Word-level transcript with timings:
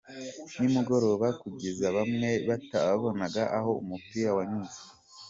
nimugoroba 0.59 1.27
kugeza 1.41 1.85
bamwe 1.97 2.29
batabonaga 2.47 3.43
aho 3.57 3.71
umupira 3.81 4.29
wanyuze. 4.37 4.79